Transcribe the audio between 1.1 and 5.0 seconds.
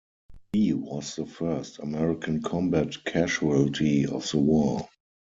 the first American combat casualty of the war.